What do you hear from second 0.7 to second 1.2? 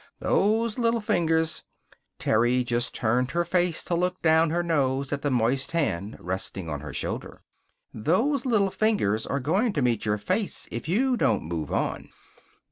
little